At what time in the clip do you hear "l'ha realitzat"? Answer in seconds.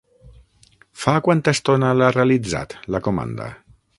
1.99-2.75